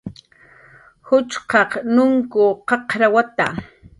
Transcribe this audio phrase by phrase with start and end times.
[1.07, 3.45] Juchqaq nunkw qaqrawata